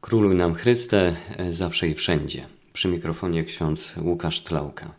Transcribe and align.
Króluj 0.00 0.34
nam 0.34 0.54
Chryste, 0.54 1.16
e, 1.36 1.52
zawsze 1.52 1.88
i 1.88 1.94
wszędzie. 1.94 2.46
Przy 2.72 2.88
mikrofonie 2.88 3.44
ksiądz 3.44 3.94
Łukasz 4.02 4.40
Tlauka. 4.40 4.94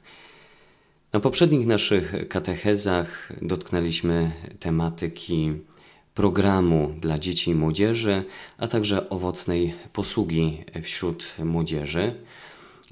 Na 1.13 1.19
poprzednich 1.19 1.67
naszych 1.67 2.27
katechezach 2.29 3.33
dotknęliśmy 3.41 4.31
tematyki 4.59 5.53
programu 6.13 6.95
dla 6.99 7.19
dzieci 7.19 7.51
i 7.51 7.55
młodzieży, 7.55 8.23
a 8.57 8.67
także 8.67 9.09
owocnej 9.09 9.73
posługi 9.93 10.63
wśród 10.83 11.35
młodzieży. 11.43 12.15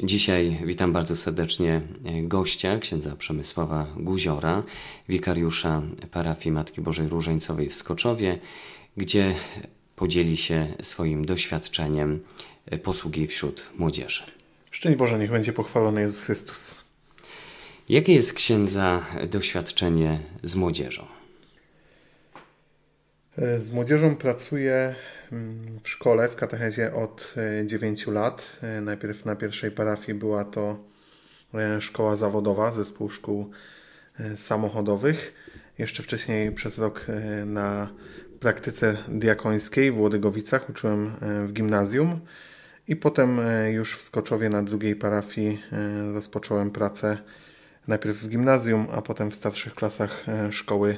Dzisiaj 0.03 0.57
witam 0.65 0.93
bardzo 0.93 1.15
serdecznie 1.15 1.81
gościa, 2.23 2.77
księdza 2.77 3.15
Przemysława 3.15 3.87
Guziora, 3.97 4.63
wikariusza 5.09 5.81
parafii 6.11 6.51
Matki 6.51 6.81
Bożej 6.81 7.07
Różańcowej 7.07 7.69
w 7.69 7.75
Skoczowie, 7.75 8.39
gdzie 8.97 9.35
podzieli 9.99 10.37
się 10.37 10.67
swoim 10.81 11.25
doświadczeniem 11.25 12.19
posługi 12.83 13.27
wśród 13.27 13.69
młodzieży. 13.77 14.23
Szczęść 14.71 14.97
Boże, 14.97 15.19
niech 15.19 15.31
będzie 15.31 15.53
pochwalony 15.53 16.01
Jezus 16.01 16.21
Chrystus. 16.21 16.83
Jakie 17.89 18.13
jest 18.13 18.33
księdza 18.33 19.05
doświadczenie 19.29 20.19
z 20.43 20.55
młodzieżą? 20.55 21.05
Z 23.57 23.71
młodzieżą 23.71 24.15
pracuję 24.15 24.95
mm, 25.31 25.79
w 25.83 25.89
szkole, 25.89 26.29
w 26.29 26.35
katechezie 26.35 26.93
od 26.93 27.35
9 27.65 28.07
e, 28.07 28.11
lat. 28.11 28.59
E, 28.61 28.81
najpierw 28.81 29.25
na 29.25 29.35
pierwszej 29.35 29.71
parafii 29.71 30.17
była 30.17 30.45
to 30.45 30.83
e, 31.53 31.81
szkoła 31.81 32.15
zawodowa, 32.15 32.71
zespół 32.71 33.09
szkół 33.09 33.51
samochodowych. 34.35 35.33
Jeszcze 35.77 36.03
wcześniej 36.03 36.51
przez 36.51 36.77
rok 36.77 37.05
na 37.45 37.89
praktyce 38.39 38.97
diakońskiej 39.07 39.91
w 39.91 39.99
Łodygowicach 39.99 40.69
uczyłem 40.69 41.11
w 41.47 41.53
gimnazjum 41.53 42.19
i 42.87 42.95
potem 42.95 43.39
już 43.71 43.95
w 43.95 44.01
Skoczowie 44.01 44.49
na 44.49 44.63
drugiej 44.63 44.95
parafii 44.95 45.63
rozpocząłem 46.13 46.71
pracę 46.71 47.17
najpierw 47.87 48.17
w 48.17 48.29
gimnazjum, 48.29 48.87
a 48.91 49.01
potem 49.01 49.31
w 49.31 49.35
starszych 49.35 49.75
klasach 49.75 50.25
szkoły 50.49 50.97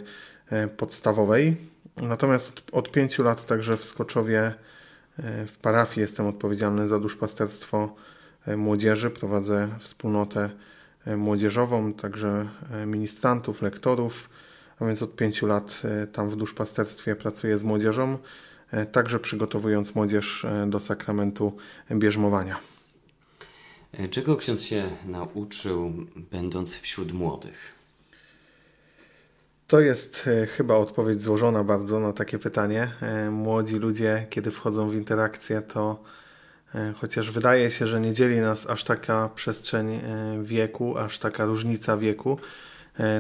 podstawowej. 0.78 1.58
Natomiast 1.98 2.50
od, 2.50 2.64
od 2.72 2.92
pięciu 2.92 3.24
lat 3.24 3.46
także 3.46 3.78
w 3.78 3.84
Skoczowie 3.84 4.54
e, 5.20 5.46
w 5.46 5.58
parafii 5.58 6.02
jestem 6.02 6.28
odpowiedzialny 6.28 6.88
za 6.88 7.00
duszpasterstwo 7.00 7.96
e, 8.48 8.58
młodzieży. 8.58 9.10
Prowadzę 9.10 9.68
wspólnotę 9.80 10.50
e, 11.06 11.18
młodzieżową, 11.18 11.94
także 11.94 12.48
ministrantów, 12.86 13.62
lektorów, 13.62 14.30
a 14.82 14.86
więc 14.86 15.04
od 15.04 15.16
pięciu 15.16 15.48
lat 15.48 15.82
tam 16.12 16.30
w 16.30 16.36
duszpasterstwie 16.36 17.16
pracuję 17.16 17.58
z 17.58 17.64
młodzieżą, 17.64 18.18
także 18.92 19.20
przygotowując 19.20 19.96
młodzież 19.96 20.46
do 20.68 20.80
sakramentu 20.80 21.58
bierzmowania. 21.92 22.60
Czego 24.12 24.38
ksiądz 24.38 24.62
się 24.62 24.92
nauczył, 25.06 25.94
będąc 26.32 26.76
wśród 26.76 27.12
młodych? 27.12 27.82
To 29.72 29.80
jest 29.80 30.28
e, 30.28 30.48
chyba 30.48 30.76
odpowiedź 30.76 31.22
złożona 31.22 31.64
bardzo 31.64 32.00
na 32.00 32.14
takie 32.14 32.40
pytanie. 32.40 32.92
E, 33.02 33.30
młodzi 33.30 33.76
ludzie, 33.76 34.28
kiedy 34.30 34.52
wchodzą 34.52 34.90
w 34.90 34.96
interakcję, 34.96 35.62
to 35.62 36.04
e, 36.76 36.94
chociaż 36.98 37.32
wydaje 37.32 37.72
się, 37.72 37.88
że 37.88 38.02
nie 38.02 38.14
dzieli 38.14 38.40
nas 38.40 38.70
aż 38.70 38.84
taka 38.84 39.30
przestrzeń 39.36 40.02
wieku, 40.42 40.98
aż 40.98 41.20
taka 41.20 41.46
różnica 41.46 41.98
wieku, 41.98 42.38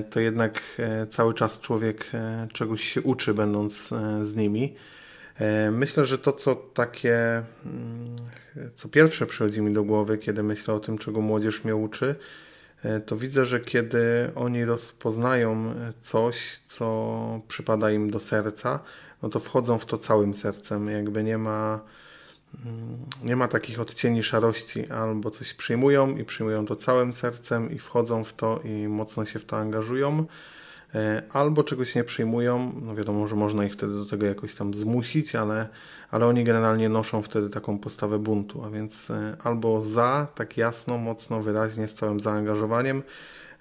to 0.09 0.19
jednak 0.19 0.61
cały 1.09 1.33
czas 1.33 1.59
człowiek 1.59 2.11
czegoś 2.53 2.83
się 2.83 3.02
uczy, 3.02 3.33
będąc 3.33 3.89
z 4.22 4.36
nimi. 4.36 4.75
Myślę, 5.72 6.05
że 6.05 6.17
to, 6.17 6.33
co 6.33 6.55
takie, 6.55 7.44
mm, 7.66 8.16
co 8.75 8.89
pierwsze 8.89 9.25
przychodzi 9.25 9.61
mi 9.61 9.73
do 9.73 9.83
głowy, 9.83 10.17
kiedy 10.17 10.44
myślę 10.44 10.73
o 10.73 10.80
tym, 10.80 10.97
czego 10.97 11.22
młodzież 11.22 11.64
mnie 11.64 11.75
uczy, 11.75 12.16
E, 12.83 12.99
to 12.99 13.17
widzę, 13.17 13.45
że 13.45 13.59
kiedy 13.59 14.31
oni 14.36 14.66
rozpoznają 14.66 15.73
coś, 15.99 16.60
co 16.65 17.42
przypada 17.48 17.92
im 17.92 18.11
do 18.11 18.20
serca, 18.20 18.80
no 19.21 19.30
to 19.30 19.39
wchodzą 19.39 19.80
w 19.80 19.86
to 19.86 19.98
całym 19.98 20.33
sercem. 20.33 20.89
Jakby 20.89 21.23
nie 21.23 21.37
ma, 21.37 21.80
nie 23.23 23.36
ma 23.36 23.48
takich 23.48 23.80
odcieni 23.80 24.23
szarości, 24.23 24.89
albo 24.89 25.32
coś 25.32 25.54
przyjmują 25.54 26.17
i 26.17 26.26
przyjmują 26.26 26.66
to 26.66 26.76
całym 26.76 27.14
sercem 27.14 27.72
i 27.72 27.80
wchodzą 27.80 28.23
w 28.23 28.34
to 28.34 28.60
i 28.64 28.88
mocno 28.88 29.26
się 29.26 29.39
w 29.39 29.45
to 29.45 29.58
angażują 29.58 30.26
E, 30.95 31.23
albo 31.30 31.64
czegoś 31.64 31.95
nie 31.95 32.04
przyjmują. 32.04 32.72
No 32.82 32.95
wiadomo, 32.95 33.28
że 33.28 33.36
można 33.36 33.66
ich 33.66 33.73
wtedy 33.73 33.94
do 33.94 34.06
tego 34.06 34.26
jakoś 34.26 34.56
tam 34.56 34.73
zmusić, 34.73 35.36
ale, 35.36 35.67
ale 36.11 36.26
oni 36.26 36.44
generalnie 36.44 36.90
noszą 36.90 37.22
wtedy 37.22 37.50
taką 37.50 37.80
postawę 37.80 38.20
buntu, 38.20 38.64
a 38.64 38.70
więc 38.70 39.11
e, 39.11 39.36
albo 39.44 39.82
za, 39.82 40.28
tak 40.36 40.58
jasno, 40.58 40.98
mocno, 40.98 41.44
wyraźnie, 41.44 41.88
z 41.88 41.94
całym 41.94 42.20
zaangażowaniem, 42.20 43.04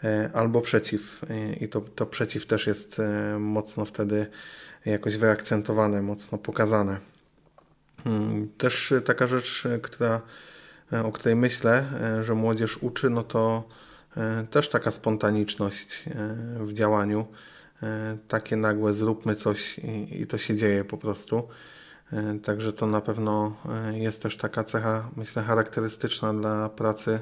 e, 0.04 0.30
albo 0.34 0.60
przeciw. 0.60 1.20
I 1.60 1.68
to, 1.68 1.80
to 1.80 2.06
przeciw 2.06 2.46
też 2.46 2.66
jest 2.66 3.02
mocno 3.38 3.84
wtedy 3.84 4.26
jakoś 4.86 5.16
wyakcentowane, 5.16 6.02
mocno 6.02 6.38
pokazane. 6.38 7.09
Hmm, 8.04 8.48
też 8.48 8.94
taka 9.04 9.26
rzecz, 9.26 9.64
która, 9.82 10.20
o 11.04 11.12
której 11.12 11.36
myślę, 11.36 11.84
że 12.22 12.34
młodzież 12.34 12.78
uczy, 12.82 13.10
no 13.10 13.22
to 13.22 13.64
E, 14.16 14.46
też 14.50 14.68
taka 14.68 14.92
spontaniczność 14.92 16.02
e, 16.06 16.36
w 16.64 16.72
działaniu, 16.72 17.26
e, 17.82 18.18
takie 18.28 18.56
nagłe 18.56 18.94
zróbmy 18.94 19.34
coś 19.34 19.78
i, 19.78 20.22
i 20.22 20.26
to 20.26 20.38
się 20.38 20.56
dzieje 20.56 20.84
po 20.84 20.98
prostu. 20.98 21.48
Także 22.44 22.72
to 22.72 22.86
na 22.86 23.00
pewno 23.00 23.56
jest 23.92 24.22
też 24.22 24.36
taka 24.36 24.64
cecha, 24.64 25.10
myślę, 25.16 25.42
charakterystyczna 25.42 26.34
dla 26.34 26.68
pracy 26.68 27.20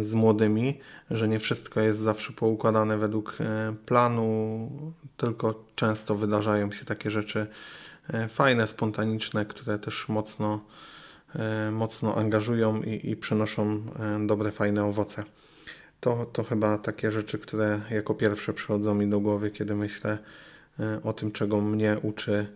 z 0.00 0.14
młodymi, 0.14 0.80
że 1.10 1.28
nie 1.28 1.38
wszystko 1.38 1.80
jest 1.80 1.98
zawsze 1.98 2.32
poukładane 2.32 2.98
według 2.98 3.38
planu, 3.86 4.70
tylko 5.16 5.64
często 5.74 6.14
wydarzają 6.14 6.72
się 6.72 6.84
takie 6.84 7.10
rzeczy 7.10 7.46
fajne, 8.28 8.68
spontaniczne, 8.68 9.46
które 9.46 9.78
też 9.78 10.08
mocno, 10.08 10.64
mocno 11.72 12.14
angażują 12.14 12.82
i, 12.82 13.10
i 13.10 13.16
przynoszą 13.16 13.82
dobre, 14.26 14.52
fajne 14.52 14.84
owoce. 14.84 15.24
To, 16.04 16.26
to 16.26 16.44
chyba 16.44 16.78
takie 16.78 17.12
rzeczy, 17.12 17.38
które 17.38 17.80
jako 17.90 18.14
pierwsze 18.14 18.52
przychodzą 18.52 18.94
mi 18.94 19.10
do 19.10 19.20
głowy, 19.20 19.50
kiedy 19.50 19.74
myślę 19.76 20.18
e, 20.80 21.02
o 21.02 21.12
tym, 21.12 21.32
czego 21.32 21.60
mnie 21.60 21.96
uczy 22.02 22.46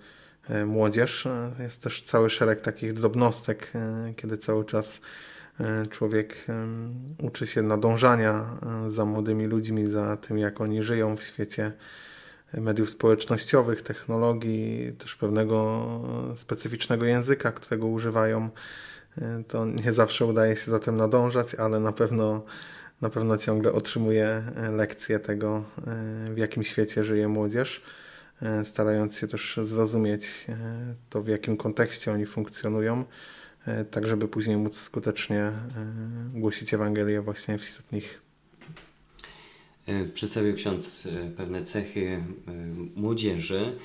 e, 0.49 0.67
młodzież. 0.67 1.27
E, 1.27 1.51
jest 1.59 1.83
też 1.83 2.03
cały 2.03 2.31
szereg 2.31 2.61
takich 2.61 2.93
drobnostek, 2.93 3.73
kiedy 4.17 4.39
cały 4.39 4.65
czas 4.65 5.01
człowiek 5.91 6.47
uczy 7.23 7.47
się 7.47 7.63
nadążania 7.63 8.59
za 8.89 9.05
młodymi 9.05 9.47
ludźmi, 9.47 9.87
za 9.87 10.17
tym, 10.17 10.39
jak 10.39 10.61
oni 10.61 10.83
żyją 10.83 11.17
w 11.17 11.23
świecie 11.23 11.73
mediów 12.55 12.91
społecznościowych, 12.91 13.83
technologii, 13.83 14.93
też 14.99 15.17
pewnego 15.17 15.87
specyficznego 16.37 17.05
języka, 17.05 17.53
którego 17.53 17.87
używają. 17.87 18.51
To 19.49 19.67
nie 19.67 19.93
zawsze 19.93 20.27
udaje 20.27 20.57
się 20.57 20.71
za 20.71 20.79
tym 20.79 20.97
nadążać, 20.97 21.55
ale 21.55 21.81
na 21.81 21.93
pewno 21.93 22.43
na 23.01 23.11
pewno 23.11 23.37
ciągle 23.37 23.73
otrzymuje 23.73 24.27
e, 24.27 24.71
lekcje 24.71 25.19
tego, 25.19 25.65
e, 25.87 26.35
w 26.35 26.39
jakim 26.39 26.65
świecie 26.65 27.03
żyje 27.03 27.29
młodzież, 27.29 27.83
e, 28.43 28.65
starając 28.65 29.19
się 29.19 29.29
też 29.29 29.61
zrozumieć 29.63 30.47
to, 31.11 31.23
w 31.23 31.29
jakim 31.29 31.57
kontekście 31.57 32.13
oni 32.13 32.27
funkcjonują, 32.27 33.05
tak 33.91 34.07
żeby 34.07 34.29
później 34.29 34.57
móc 34.57 34.81
skutecznie 34.81 35.53
głosić 36.35 36.75
Ewangelię 36.75 37.21
właśnie 37.21 37.59
wśród 37.59 37.93
nich. 37.93 38.28
Przedstawił 40.15 40.55
ksiądz 40.55 41.09
pewne 41.37 41.63
cechy 41.63 42.25
młodzieży. 42.97 43.77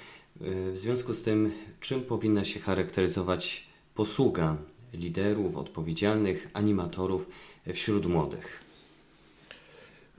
W 0.74 0.74
związku 0.76 1.14
z 1.14 1.24
tym, 1.24 1.52
czym 1.80 2.02
powinna 2.02 2.46
się 2.46 2.60
charakteryzować 2.60 3.68
posługa 3.96 4.58
liderów, 4.94 5.58
odpowiedzialnych, 5.58 6.48
animatorów 6.54 7.30
wśród 7.74 8.06
młodych? 8.06 8.64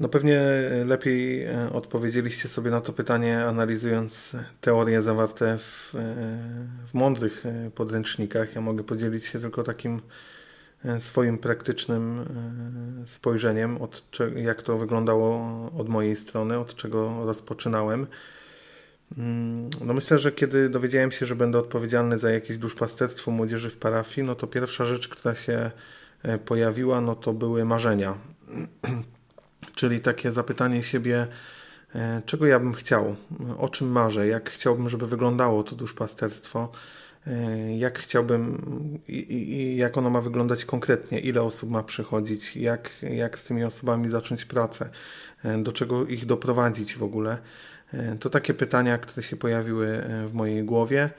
No 0.00 0.08
pewnie 0.08 0.40
lepiej 0.84 1.44
e, 1.44 1.72
odpowiedzieliście 1.72 2.48
sobie 2.48 2.70
na 2.70 2.80
to 2.80 2.92
pytanie, 2.92 3.44
analizując 3.44 4.36
teorie 4.60 5.02
zawarte 5.02 5.58
w, 5.58 5.94
e, 5.94 5.98
w 6.86 6.94
mądrych 6.94 7.46
e, 7.46 7.70
podręcznikach. 7.70 8.54
Ja 8.54 8.60
mogę 8.60 8.84
podzielić 8.84 9.24
się 9.24 9.40
tylko 9.40 9.62
takim 9.62 10.00
swoim 10.98 11.38
praktycznym 11.38 12.24
spojrzeniem, 13.06 13.82
od 13.82 14.02
jak 14.36 14.62
to 14.62 14.78
wyglądało 14.78 15.40
od 15.78 15.88
mojej 15.88 16.16
strony, 16.16 16.58
od 16.58 16.74
czego 16.74 17.26
rozpoczynałem. 17.26 18.06
Mm, 19.18 19.70
no 19.84 19.94
myślę, 19.94 20.18
że 20.18 20.32
kiedy 20.32 20.68
dowiedziałem 20.68 21.12
się, 21.12 21.26
że 21.26 21.36
będę 21.36 21.58
odpowiedzialny 21.58 22.18
za 22.18 22.30
jakieś 22.30 22.58
duszpasterstwo 22.58 23.30
młodzieży 23.30 23.70
w 23.70 23.76
parafii, 23.76 24.26
no 24.26 24.34
to 24.34 24.46
pierwsza 24.46 24.86
rzecz, 24.86 25.08
która 25.08 25.34
się 25.34 25.70
pojawiła, 26.44 27.00
no 27.00 27.14
to 27.14 27.32
były 27.32 27.64
marzenia 27.64 28.18
czyli 29.74 30.00
takie 30.00 30.32
zapytanie 30.32 30.82
siebie, 30.82 31.26
e, 31.94 32.22
czego 32.26 32.46
ja 32.46 32.60
bym 32.60 32.74
chciał, 32.74 33.16
o 33.58 33.68
czym 33.68 33.88
marzę, 33.88 34.26
jak 34.26 34.50
chciałbym, 34.50 34.88
żeby 34.88 35.06
wyglądało 35.06 35.62
to 35.62 35.76
duszpasterstwo, 35.76 36.72
jak 37.76 37.98
chciałbym 37.98 38.58
i, 39.08 39.34
i, 39.34 39.76
jak 39.76 39.96
ono 39.96 40.10
ma 40.10 40.20
wyglądać 40.20 40.64
konkretnie, 40.64 41.20
ile 41.20 41.42
osób 41.42 41.70
ma 41.70 41.82
przychodzić, 41.82 42.56
jak, 42.56 42.90
jak 43.02 43.38
z 43.38 43.44
tymi 43.44 43.64
osobami 43.64 44.08
zacząć 44.08 44.44
pracę, 44.44 44.90
do 45.58 45.72
czego 45.72 46.06
ich 46.06 46.26
doprowadzić 46.26 46.96
w 46.96 47.02
ogóle. 47.02 47.38
To 48.20 48.30
takie 48.30 48.54
pytania, 48.54 48.98
które 48.98 49.22
się 49.22 49.36
pojawiły 49.36 50.04
w 50.28 50.34
mojej 50.34 50.64
głowie 50.64 51.10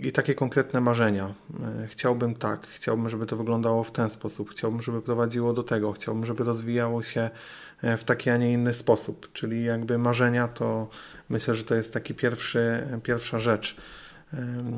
i 0.00 0.12
takie 0.12 0.34
konkretne 0.34 0.80
marzenia. 0.80 1.34
E, 1.82 1.86
chciałbym 1.86 2.34
tak, 2.34 2.66
chciałbym, 2.66 3.08
żeby 3.08 3.26
to 3.26 3.36
wyglądało 3.36 3.84
w 3.84 3.90
ten 3.90 4.10
sposób, 4.10 4.50
chciałbym, 4.50 4.82
żeby 4.82 5.02
prowadziło 5.02 5.52
do 5.52 5.62
tego, 5.62 5.92
chciałbym, 5.92 6.24
żeby 6.24 6.44
rozwijało 6.44 7.02
się 7.02 7.30
e, 7.82 7.96
w 7.96 8.04
taki, 8.04 8.30
a 8.30 8.36
nie 8.36 8.52
inny 8.52 8.74
sposób. 8.74 9.32
Czyli 9.32 9.64
jakby 9.64 9.98
marzenia 9.98 10.48
to 10.48 10.88
myślę, 11.28 11.54
że 11.54 11.64
to 11.64 11.74
jest 11.74 11.92
taki 11.92 12.14
pierwszy, 12.14 12.88
pierwsza 13.02 13.40
rzecz. 13.40 13.76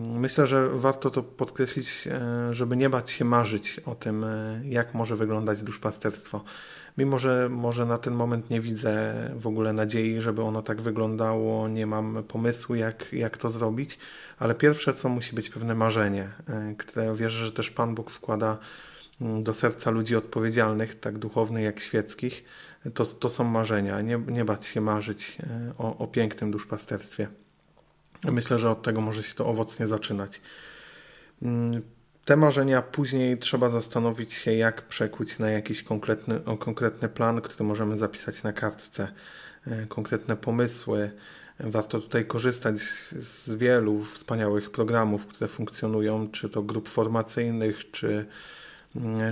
Myślę, 0.09 0.47
że 0.47 0.69
warto 0.69 1.11
to 1.11 1.23
podkreślić, 1.23 2.09
e, 2.11 2.55
żeby 2.55 2.77
nie 2.77 2.91
bać 2.91 3.11
się 3.11 3.25
marzyć 3.25 3.81
o 3.87 3.95
tym, 3.95 4.27
jak 4.65 4.95
może 4.95 5.17
wyglądać 5.17 5.63
duszpasterstwo 5.63 6.45
mimo 6.99 7.19
że 7.19 7.49
może 7.49 7.87
na 7.87 7.99
ten 7.99 8.15
moment 8.15 8.51
nie 8.51 8.61
widzę 8.61 9.15
w 9.41 9.47
ogóle 9.47 9.73
nadziei, 9.73 10.21
żeby 10.21 10.43
ono 10.43 10.63
tak 10.63 10.81
wyglądało, 10.81 11.69
nie 11.69 11.87
mam 11.87 12.25
pomysłu, 12.29 12.75
jak, 12.75 13.13
jak 13.13 13.37
to 13.37 13.51
zrobić, 13.51 13.99
ale 14.39 14.55
pierwsze 14.55 14.93
co 14.93 15.09
musi 15.09 15.35
być 15.35 15.51
pewne 15.51 15.75
marzenie, 15.75 16.31
e, 16.49 16.75
które 16.79 17.17
wierzę, 17.17 17.47
że 17.47 17.53
też 17.53 17.71
Pan 17.71 17.95
Bóg 17.95 18.11
wkłada 18.11 18.59
mm, 19.21 19.43
do 19.43 19.55
serca 19.55 19.91
ludzi 19.91 20.17
odpowiedzialnych, 20.17 21.01
tak 21.01 21.19
duchownych 21.19 21.65
jak 21.65 21.81
świeckich, 21.81 22.45
to, 22.95 23.05
to 23.05 23.31
są 23.31 23.45
marzenia. 23.45 24.01
Nie, 24.01 24.19
nie 24.29 24.45
bać 24.45 24.67
się 24.67 24.81
marzyć 24.81 25.39
e, 25.41 25.73
o, 25.79 25.99
o 25.99 26.07
pięknym 26.07 26.51
duszpasterstwie. 26.51 27.29
Myślę, 28.25 28.59
że 28.59 28.71
od 28.71 28.83
tego 28.83 29.01
może 29.01 29.23
się 29.23 29.35
to 29.35 29.47
owocnie 29.47 29.87
zaczynać. 29.87 30.41
Mm, 31.43 31.83
te 32.25 32.37
marzenia 32.37 32.83
później 32.83 33.39
trzeba 33.39 33.69
zastanowić 33.71 34.33
się, 34.33 34.55
jak 34.55 34.89
przekuć 34.89 35.39
na 35.39 35.51
jakiś 35.51 35.83
konkretny, 35.83 36.41
konkretny 36.59 37.09
plan, 37.09 37.41
który 37.41 37.65
możemy 37.65 37.97
zapisać 37.97 38.43
na 38.43 38.53
kartce, 38.53 39.09
e, 39.67 39.87
konkretne 39.87 40.37
pomysły. 40.37 41.11
Warto 41.61 42.01
tutaj 42.01 42.27
korzystać 42.27 42.79
z 42.79 43.55
wielu 43.55 44.05
wspaniałych 44.05 44.71
programów, 44.71 45.27
które 45.27 45.49
funkcjonują, 45.49 46.29
czy 46.31 46.49
to 46.49 46.63
grup 46.63 46.89
formacyjnych, 46.89 47.91
czy, 47.91 48.27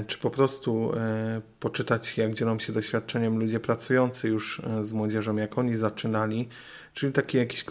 czy 0.06 0.18
po 0.18 0.30
prostu 0.30 0.92
e, 0.96 1.40
poczytać, 1.60 2.18
jak 2.18 2.34
dzielą 2.34 2.58
się 2.58 2.72
doświadczeniem 2.72 3.38
ludzie 3.38 3.60
pracujący 3.60 4.28
już 4.28 4.60
e, 4.60 4.86
z 4.86 4.92
młodzieżą, 4.92 5.36
jak 5.36 5.58
oni 5.58 5.76
zaczynali, 5.76 6.48
czyli 6.94 7.12
taki 7.12 7.38
jakiś 7.38 7.64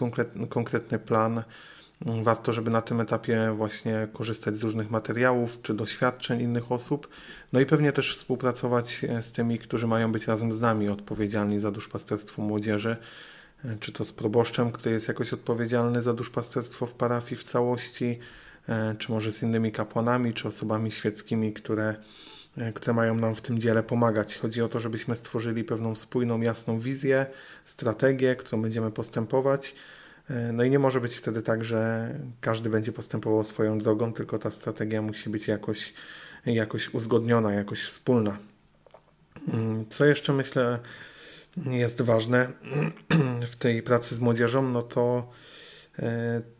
konkretny, 0.48 0.98
plan 0.98 1.42
Warto, 2.22 2.52
żeby 2.52 2.70
na 2.70 2.82
tym 2.82 3.00
etapie 3.00 3.54
właśnie 3.56 4.08
korzystać 4.12 4.56
z 4.56 4.62
różnych 4.62 4.90
materiałów 4.90 5.62
czy 5.62 5.74
doświadczeń 5.74 6.40
innych 6.40 6.72
osób, 6.72 7.08
no 7.52 7.60
i 7.60 7.66
pewnie 7.66 7.92
też 7.92 8.16
współpracować 8.16 9.04
e, 9.04 9.22
z 9.22 9.32
tymi, 9.32 9.58
którzy 9.58 9.86
mają 9.86 10.12
być 10.12 10.26
razem 10.26 10.52
z 10.52 10.60
nami 10.60 10.88
odpowiedzialni 10.88 11.60
za 11.60 11.70
duszpasterstwo 11.70 12.42
młodzieży, 12.42 12.96
e, 13.64 13.76
czy 13.80 13.92
to 13.92 14.04
z 14.04 14.12
proboszczem, 14.12 14.72
który 14.72 14.94
jest 14.94 15.08
jakoś 15.08 15.32
odpowiedzialny 15.32 16.02
za 16.02 16.14
duszpasterstwo 16.14 16.86
w 16.86 16.94
parafii 16.94 17.40
w 17.40 17.44
całości, 17.44 18.04
e, 18.04 18.43
czy 18.98 19.12
może 19.12 19.32
z 19.32 19.42
innymi 19.42 19.72
kapłanami, 19.72 20.34
czy 20.34 20.48
osobami 20.48 20.92
świeckimi, 20.92 21.52
które, 21.52 21.94
które 22.74 22.94
mają 22.94 23.14
nam 23.14 23.34
w 23.34 23.40
tym 23.40 23.58
dziele 23.58 23.82
pomagać. 23.82 24.38
Chodzi 24.38 24.62
o 24.62 24.68
to, 24.68 24.80
żebyśmy 24.80 25.16
stworzyli 25.16 25.64
pewną 25.64 25.96
spójną, 25.96 26.40
jasną 26.40 26.78
wizję, 26.78 27.26
strategię, 27.64 28.36
którą 28.36 28.62
będziemy 28.62 28.90
postępować 28.90 29.74
E, 30.30 30.52
no 30.52 30.64
i 30.64 30.70
nie 30.70 30.78
może 30.78 31.00
być 31.00 31.16
wtedy 31.16 31.42
tak, 31.42 31.64
że 31.64 32.10
każdy 32.40 32.70
będzie 32.70 32.92
postępował 32.92 33.44
swoją 33.44 33.78
drogą, 33.78 34.12
tylko 34.12 34.38
ta 34.38 34.50
strategia 34.50 35.02
musi 35.02 35.30
być 35.30 35.48
jakoś, 35.48 35.94
jakoś 36.46 36.94
uzgodniona, 36.94 37.52
jakoś 37.52 37.82
wspólna. 37.82 38.38
Mm, 39.48 39.88
co 39.88 40.04
jeszcze 40.04 40.32
myślę 40.32 40.78
jest 41.56 42.02
ważne 42.02 42.48
w 43.52 43.56
tej 43.56 43.82
pracy 43.82 44.14
z 44.14 44.20
młodzieżą, 44.20 44.62
no 44.62 44.82
to 44.82 45.18
e, 45.18 45.53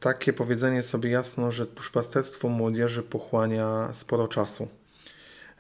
takie 0.01 0.33
powiedzenie 0.33 0.83
sobie 0.83 1.11
jasno, 1.11 1.53
że 1.53 1.67
duszpasterstwo 1.67 2.49
młodzieży 2.49 3.03
pochłania 3.03 3.89
sporo 3.93 4.29
czasu. 4.29 4.69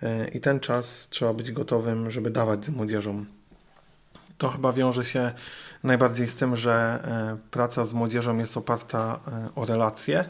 E, 0.02 0.28
I 0.28 0.40
ten 0.40 0.60
czas 0.60 1.08
trzeba 1.10 1.34
być 1.34 1.52
gotowym, 1.52 2.10
żeby 2.10 2.30
dawać 2.30 2.64
z 2.64 2.70
młodzieżą. 2.70 3.24
To 4.38 4.48
chyba 4.48 4.72
wiąże 4.72 5.04
się 5.04 5.32
najbardziej 5.84 6.28
z 6.28 6.36
tym, 6.36 6.56
że 6.56 6.72
e, 6.72 7.50
praca 7.50 7.86
z 7.86 7.92
młodzieżą 7.92 8.38
jest 8.38 8.56
oparta 8.56 9.20
e, 9.28 9.48
o 9.54 9.64
relacje, 9.66 10.24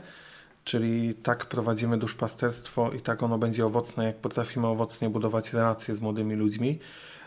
czyli 0.64 1.14
tak 1.14 1.46
prowadzimy 1.46 1.98
duszpasterstwo 1.98 2.92
i 2.92 3.00
tak 3.00 3.22
ono 3.22 3.38
będzie 3.38 3.66
owocne, 3.66 4.04
jak 4.04 4.16
potrafimy 4.16 4.66
owocnie 4.66 5.10
budować 5.10 5.52
relacje 5.52 5.94
z 5.94 6.00
młodymi 6.00 6.34
ludźmi. 6.34 6.78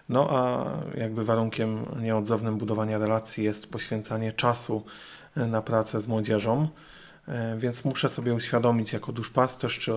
No 0.10 0.28
a 0.30 0.66
jakby 0.98 1.26
warunkiem 1.26 1.86
nieodzownym 2.02 2.58
budowania 2.58 2.98
relacji 2.98 3.44
jest 3.44 3.68
poświęcanie 3.68 4.32
czasu 4.32 4.84
e, 4.86 5.17
na 5.48 5.62
pracę 5.62 6.02
z 6.02 6.08
młodzieżą. 6.08 6.68
Więc 7.58 7.86
muszę 7.86 8.10
sobie 8.10 8.34
uświadomić 8.34 8.94
jako 8.94 9.12
duszpasterz 9.12 9.80
czy 9.80 9.92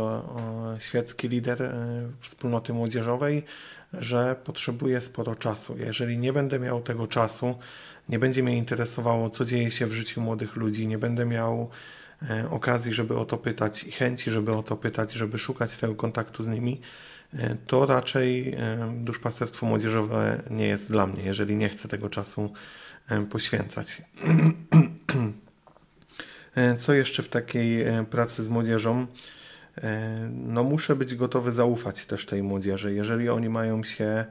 świecki 0.79 1.29
lider 1.29 1.75
wspólnoty 2.21 2.73
młodzieżowej, 2.73 3.45
że 3.93 4.37
potrzebuję 4.45 5.01
sporo 5.01 5.35
czasu. 5.35 5.77
Jeżeli 5.79 6.19
nie 6.19 6.33
będę 6.33 6.59
miał 6.59 6.83
tego 6.83 7.07
czasu, 7.07 7.55
nie 8.09 8.19
będzie 8.19 8.43
mnie 8.43 8.57
interesowało, 8.57 9.31
co 9.31 9.45
dzieje 9.45 9.71
się 9.71 9.87
w 9.87 9.93
życiu 9.93 10.21
młodych 10.21 10.57
ludzi, 10.57 10.87
nie 10.87 10.99
będę 10.99 11.27
miał 11.27 11.71
e, 12.31 12.51
okazji, 12.51 12.93
żeby 12.93 13.19
o 13.19 13.25
to 13.25 13.37
pytać 13.37 13.85
i 13.85 13.93
chęci, 13.93 14.31
żeby 14.31 14.53
o 14.53 14.63
to 14.63 14.77
pytać, 14.77 15.13
żeby 15.13 15.39
szukać 15.39 15.77
tego 15.77 15.95
kontaktu 15.95 16.43
z 16.43 16.49
nimi, 16.49 16.81
e, 17.35 17.57
to 17.67 17.87
raczej 17.87 18.55
e, 18.55 18.95
duszpasterstwo 18.97 19.67
młodzieżowe 19.67 20.43
nie 20.51 20.67
jest 20.67 20.91
dla 20.91 21.07
mnie, 21.07 21.23
jeżeli 21.23 21.57
nie 21.57 21.69
chcę 21.69 21.89
tego 21.89 22.09
czasu 22.09 22.53
poświęcać. 23.31 24.03
Co 26.79 26.93
jeszcze 26.93 27.23
w 27.23 27.29
takiej 27.29 27.85
pracy 28.11 28.43
z 28.43 28.49
młodzieżą? 28.49 29.07
No, 30.31 30.65
muszę 30.65 30.97
być 30.97 31.15
gotowy 31.15 31.53
zaufać 31.53 32.07
też 32.07 32.27
tej 32.27 32.43
młodzieży. 32.43 32.95
Jeżeli 32.95 33.29
oni 33.29 33.49
mają 33.49 33.85
się 33.85 34.25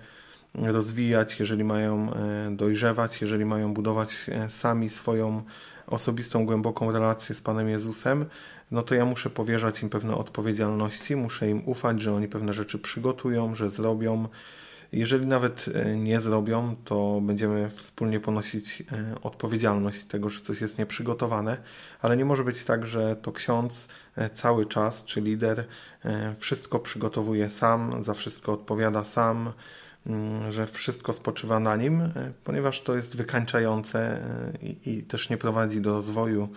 rozwijać, 0.56 1.40
jeżeli 1.40 1.64
mają 1.64 2.14
e, 2.14 2.56
dojrzewać, 2.56 3.22
jeżeli 3.22 3.46
mają 3.46 3.74
budować 3.74 4.16
e, 4.28 4.50
sami 4.50 4.90
swoją 4.90 5.44
osobistą, 5.88 6.46
głęboką 6.46 6.92
relację 6.92 7.36
z 7.36 7.42
Panem 7.42 7.70
Jezusem, 7.70 8.26
no 8.72 8.82
to 8.82 8.96
ja 8.96 9.06
muszę 9.06 9.30
powierzać 9.30 9.84
im 9.84 9.90
pewne 9.90 10.16
odpowiedzialności, 10.16 11.16
muszę 11.16 11.50
im 11.50 11.62
ufać, 11.66 12.02
że 12.02 12.14
oni 12.14 12.28
pewne 12.28 12.54
rzeczy 12.54 12.80
przygotują, 12.80 13.56
że 13.56 13.72
zrobią. 13.72 14.28
Jeżeli 14.92 15.26
nawet 15.26 15.66
e, 15.74 15.98
nie 15.98 16.22
zrobią, 16.22 16.76
to 16.86 17.22
będziemy 17.22 17.70
wspólnie 17.70 18.20
ponosić 18.20 18.84
odpowiedzialność 19.24 20.04
tego, 20.04 20.30
że 20.30 20.42
coś 20.42 20.62
jest 20.62 20.78
nieprzygotowane, 20.78 21.58
ale 22.02 22.18
nie 22.18 22.26
może 22.26 22.44
być 22.44 22.64
tak, 22.64 22.86
że 22.86 23.16
to 23.16 23.32
ksiądz 23.32 23.88
cały 24.34 24.66
czas, 24.66 25.04
czy 25.04 25.22
lider, 25.22 25.66
wszystko 26.40 26.80
przygotowuje 26.80 27.50
sam, 27.50 28.04
za 28.04 28.14
wszystko 28.14 28.54
odpowiada 28.54 29.06
sam, 29.06 29.54
Mm, 30.08 30.52
że 30.52 30.68
wszystko 30.68 31.14
spoczywa 31.14 31.60
na 31.60 31.76
nim, 31.76 32.02
e, 32.02 32.12
ponieważ 32.44 32.82
to 32.82 32.96
jest 32.96 33.18
wykańczające 33.18 34.00
e, 34.00 34.52
i, 34.62 34.98
i, 34.98 35.04
też 35.04 35.30
nie 35.30 35.38
prowadzi 35.38 35.82
do 35.82 35.94
rozwoju 35.94 36.50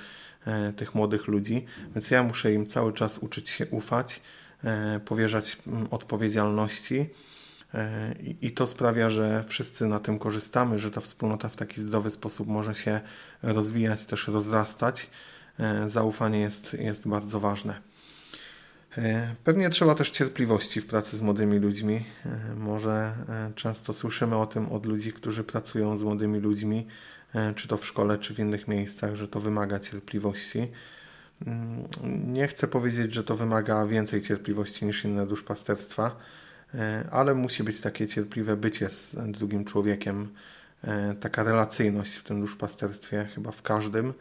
e, 0.47 0.73
tych 0.73 0.95
młodych 0.95 1.29
ludzi, 1.29 1.67
więc 1.95 2.11
ja 2.11 2.23
muszę 2.23 2.53
im 2.53 2.67
cały 2.67 2.93
czas 2.93 3.19
uczyć 3.19 3.49
się 3.49 3.67
ufać, 3.67 4.21
powierzać 5.05 5.59
mm, 5.67 5.87
odpowiedzialności. 5.91 7.11
I, 8.21 8.37
I 8.41 8.51
to 8.51 8.67
sprawia, 8.67 9.11
że 9.11 9.45
wszyscy 9.49 9.87
na 9.87 9.99
tym 9.99 10.19
korzystamy, 10.19 10.79
że 10.79 10.91
ta 10.91 11.01
wspólnota 11.01 11.49
w 11.49 11.57
taki 11.57 11.81
zdrowy 11.81 12.11
sposób 12.11 12.49
może 12.49 12.75
się 12.75 13.01
rozwijać, 13.43 14.07
też 14.07 14.29
rozrastać. 14.29 15.11
Zaufanie 15.87 16.41
jest, 16.41 16.75
jest 16.75 17.09
bardzo 17.09 17.41
ważne. 17.41 17.93
E, 18.99 19.35
pewnie 19.45 19.71
trzeba 19.71 19.95
też 19.95 20.11
cierpliwości 20.11 20.81
w 20.81 20.87
pracy 20.87 21.17
z 21.17 21.23
młodymi 21.23 21.59
ludźmi. 21.59 22.05
E, 22.27 22.55
może 22.55 22.91
e, 23.29 23.53
często 23.55 23.93
słyszymy 23.93 24.37
o 24.37 24.47
tym 24.47 24.73
od 24.73 24.87
ludzi, 24.87 25.13
którzy 25.13 25.45
pracują 25.45 25.97
z 25.97 26.03
młodymi 26.03 26.39
ludźmi, 26.39 26.87
czy 27.55 27.69
to 27.69 27.77
w 27.77 27.87
szkole, 27.87 28.19
czy 28.19 28.35
w 28.35 28.39
innych 28.39 28.69
miejscach, 28.69 29.15
że 29.15 29.29
to 29.29 29.41
wymaga 29.41 29.79
cierpliwości. 29.79 30.69
Mm, 31.47 31.85
nie 32.33 32.49
chcę 32.49 32.69
powiedzieć, 32.69 33.15
że 33.15 33.25
to 33.25 33.37
wymaga 33.37 33.87
więcej 33.87 34.23
cierpliwości 34.23 34.87
niż 34.87 35.05
inne 35.05 35.27
duszpasterstwa, 35.27 36.17
ale 37.11 37.35
musi 37.35 37.65
być 37.65 37.81
takie 37.81 38.07
cierpliwe 38.07 38.57
bycie 38.57 38.91
z 38.91 39.17
drugim 39.29 39.65
człowiekiem, 39.65 40.29
taka 41.21 41.45
relacyjność 41.45 42.15
w 42.15 42.23
tym 42.23 42.41
duszpasterstwie, 42.41 43.29
chyba 43.35 43.53
w 43.53 43.63
każdym. 43.63 44.15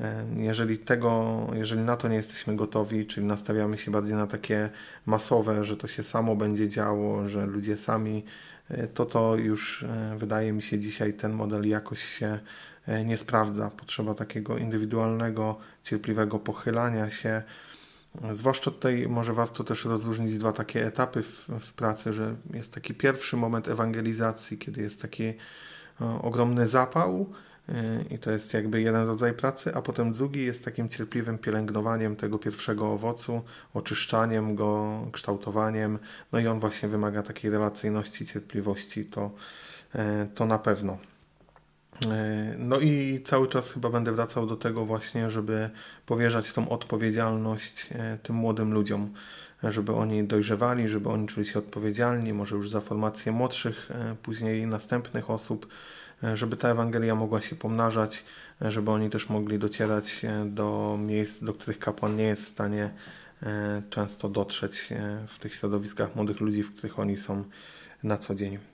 E, 0.00 0.26
jeżeli 0.36 0.78
tego, 0.78 1.46
jeżeli 1.54 1.82
na 1.82 1.96
to 1.96 2.08
nie 2.08 2.16
jesteśmy 2.16 2.56
gotowi, 2.56 3.06
czyli 3.06 3.26
nastawiamy 3.26 3.78
się 3.78 3.90
bardziej 3.90 4.16
na 4.16 4.26
takie 4.26 4.70
masowe, 5.06 5.64
że 5.64 5.76
to 5.76 5.88
się 5.88 6.04
samo 6.04 6.36
będzie 6.36 6.68
działo, 6.68 7.28
że 7.28 7.46
ludzie 7.46 7.76
sami, 7.76 8.24
e, 8.68 8.86
to 8.86 9.04
to 9.04 9.36
już 9.36 9.82
e, 9.82 10.16
wydaje 10.18 10.52
mi 10.52 10.62
się 10.62 10.78
dzisiaj 10.78 11.14
ten 11.14 11.32
model 11.32 11.68
jakoś 11.68 12.04
się 12.04 12.38
nie 13.04 13.18
sprawdza. 13.18 13.70
Potrzeba 13.70 14.14
takiego 14.14 14.58
indywidualnego, 14.58 15.58
cierpliwego 15.82 16.38
pochylania 16.38 17.10
się, 17.10 17.42
Zwłaszcza 18.32 18.70
tutaj 18.70 19.06
może 19.08 19.32
warto 19.32 19.64
też 19.64 19.84
rozróżnić 19.84 20.38
dwa 20.38 20.52
takie 20.52 20.86
etapy 20.86 21.22
w, 21.22 21.48
w 21.60 21.72
pracy, 21.72 22.12
że 22.12 22.36
jest 22.54 22.74
taki 22.74 22.94
pierwszy 22.94 23.36
moment 23.36 23.68
ewangelizacji, 23.68 24.58
kiedy 24.58 24.82
jest 24.82 25.02
taki 25.02 25.34
o, 26.00 26.22
ogromny 26.22 26.66
zapał 26.66 27.26
yy, 27.68 27.74
i 28.10 28.18
to 28.18 28.30
jest 28.30 28.54
jakby 28.54 28.80
jeden 28.82 29.06
rodzaj 29.06 29.34
pracy, 29.34 29.74
a 29.74 29.82
potem 29.82 30.12
drugi 30.12 30.44
jest 30.44 30.64
takim 30.64 30.88
cierpliwym 30.88 31.38
pielęgnowaniem 31.38 32.16
tego 32.16 32.38
pierwszego 32.38 32.92
owocu, 32.92 33.42
oczyszczaniem 33.74 34.54
go, 34.54 35.00
kształtowaniem, 35.12 35.98
no 36.32 36.38
i 36.40 36.46
on 36.46 36.60
właśnie 36.60 36.88
wymaga 36.88 37.22
takiej 37.22 37.50
relacyjności, 37.50 38.26
cierpliwości, 38.26 39.04
to, 39.04 39.30
yy, 39.94 40.00
to 40.34 40.46
na 40.46 40.58
pewno. 40.58 40.98
E, 42.00 42.54
no 42.58 42.80
i 42.80 43.20
cały 43.24 43.48
czas 43.48 43.70
chyba 43.70 43.90
będę 43.90 44.12
wracał 44.12 44.46
do 44.46 44.56
tego 44.56 44.84
właśnie, 44.84 45.30
żeby 45.30 45.70
powierzać 46.06 46.52
tą 46.52 46.68
odpowiedzialność 46.68 47.88
e, 47.92 48.18
tym 48.22 48.36
młodym 48.36 48.72
ludziom, 48.74 49.12
żeby 49.62 49.92
oni 49.92 50.24
dojrzewali, 50.24 50.88
żeby 50.88 51.08
oni 51.08 51.26
czuli 51.26 51.46
się 51.46 51.58
odpowiedzialni, 51.58 52.32
może 52.32 52.56
już 52.56 52.70
za 52.70 52.80
formację 52.80 53.32
młodszych, 53.32 53.90
e, 53.90 54.16
później 54.22 54.66
następnych 54.66 55.30
osób, 55.30 55.66
żeby 56.34 56.56
ta 56.56 56.68
Ewangelia 56.68 57.14
mogła 57.14 57.40
się 57.40 57.56
pomnażać, 57.56 58.24
żeby 58.60 58.90
oni 58.90 59.10
też 59.10 59.28
mogli 59.28 59.58
docierać 59.58 60.22
do 60.46 60.98
miejsc, 61.00 61.44
do 61.44 61.54
których 61.54 61.78
kapłan 61.78 62.16
nie 62.16 62.24
jest 62.24 62.44
w 62.44 62.48
stanie 62.48 62.90
często 63.90 64.28
dotrzeć 64.28 64.88
w 65.28 65.38
tych 65.38 65.54
środowiskach 65.54 66.16
młodych 66.16 66.40
ludzi, 66.40 66.62
w 66.62 66.74
których 66.74 66.98
oni 66.98 67.16
są 67.16 67.44
na 68.02 68.18
co 68.18 68.34
dzień. 68.34 68.71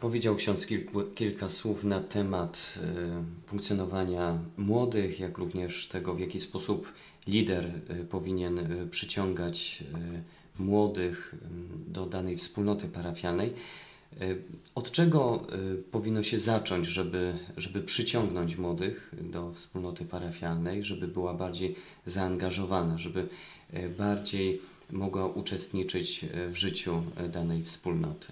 Powiedział 0.00 0.36
ksiądz 0.36 0.66
kilku, 0.66 1.02
kilka 1.14 1.48
słów 1.48 1.84
na 1.84 2.00
temat 2.00 2.78
funkcjonowania 3.46 4.38
młodych, 4.56 5.20
jak 5.20 5.38
również 5.38 5.88
tego, 5.88 6.14
w 6.14 6.20
jaki 6.20 6.40
sposób 6.40 6.92
lider 7.28 7.70
y, 7.90 8.04
powinien 8.04 8.58
y, 8.58 8.86
przyciągać 8.90 9.84
y, 10.58 10.62
młodych 10.62 11.34
do 11.86 12.06
danej 12.06 12.36
wspólnoty 12.36 12.88
parafialnej. 12.88 13.52
Od 14.74 14.90
czego 14.90 15.46
powinno 15.90 16.22
się 16.22 16.38
zacząć, 16.38 16.86
żeby, 16.86 17.32
żeby 17.56 17.82
przyciągnąć 17.82 18.56
młodych 18.56 19.14
do 19.22 19.52
wspólnoty 19.52 20.04
parafialnej, 20.04 20.84
żeby 20.84 21.08
była 21.08 21.34
bardziej 21.34 21.76
zaangażowana, 22.06 22.98
żeby 22.98 23.28
bardziej 23.98 24.60
mogła 24.90 25.26
uczestniczyć 25.26 26.24
w 26.50 26.56
życiu 26.56 27.02
danej 27.32 27.64
wspólnoty? 27.64 28.26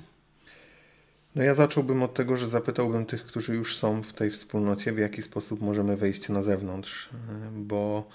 No 1.36 1.42
ja 1.42 1.54
zacząłbym 1.54 2.02
od 2.02 2.14
tego, 2.14 2.36
że 2.36 2.48
zapytałbym 2.48 3.06
tych, 3.06 3.24
którzy 3.24 3.54
już 3.54 3.76
są 3.76 4.02
w 4.02 4.12
tej 4.12 4.30
wspólnocie, 4.30 4.92
w 4.92 4.98
jaki 4.98 5.22
sposób 5.22 5.60
możemy 5.60 5.96
wejść 5.96 6.28
na 6.28 6.42
zewnątrz, 6.42 7.08
bo 7.52 8.08